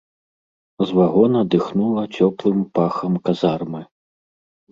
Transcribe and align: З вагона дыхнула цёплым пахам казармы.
З 0.91 0.95
вагона 0.99 1.41
дыхнула 1.55 2.03
цёплым 2.17 2.59
пахам 2.79 3.13
казармы. 3.29 3.81